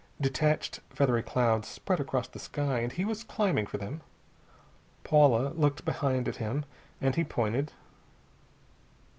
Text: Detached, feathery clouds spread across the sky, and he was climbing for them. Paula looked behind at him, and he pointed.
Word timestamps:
Detached, 0.19 0.79
feathery 0.89 1.21
clouds 1.21 1.67
spread 1.67 1.99
across 1.99 2.27
the 2.27 2.39
sky, 2.39 2.79
and 2.79 2.91
he 2.93 3.05
was 3.05 3.23
climbing 3.23 3.67
for 3.67 3.77
them. 3.77 4.01
Paula 5.03 5.49
looked 5.49 5.85
behind 5.85 6.27
at 6.27 6.37
him, 6.37 6.65
and 6.99 7.13
he 7.13 7.23
pointed. 7.23 7.71